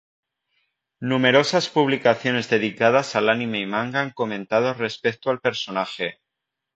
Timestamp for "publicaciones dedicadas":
1.69-3.15